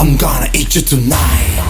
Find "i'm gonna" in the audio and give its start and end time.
0.00-0.48